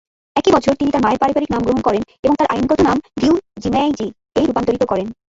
একই 0.35 0.51
বছর, 0.53 0.73
তিনি 0.75 0.89
তার 0.91 1.03
মায়ের 1.03 1.21
পারিবারিক 1.21 1.49
নাম 1.51 1.61
গ্রহণ 1.63 1.81
করেন 1.83 2.03
এবং 2.23 2.33
তার 2.35 2.51
আইনগত 2.53 2.79
নাম 2.83 2.97
"লিউ 3.21 3.33
জিমেইজি"-এ 3.63 4.41
রূপান্তরিত 4.43 4.83
করেন। 4.85 5.07